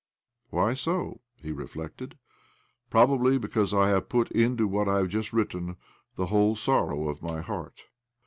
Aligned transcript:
"Why 0.49 0.73
so?" 0.73 1.21
he 1.43 1.51
reflected." 1.51 2.17
Probably 2.89 3.33
1 3.33 3.33
88 3.33 3.37
OBLOMOV 3.37 3.41
because 3.43 3.73
I 3.75 3.89
have 3.89 4.09
put 4.09 4.31
into 4.31 4.67
what 4.67 4.89
I 4.89 4.97
have 4.97 5.09
ju3t 5.09 5.31
written 5.33 5.75
the 6.15 6.25
Whole 6.25 6.55
sorrow 6.55 7.07
of 7.07 7.21
my 7.21 7.39
heart." 7.41 7.83